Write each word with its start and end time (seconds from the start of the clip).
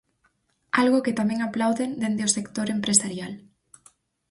Algo 0.81 1.03
que 1.05 1.17
tamén 1.19 1.39
aplauden 1.41 1.89
dende 2.01 2.21
o 2.27 2.33
sector 2.37 2.67
empresarial. 2.77 3.33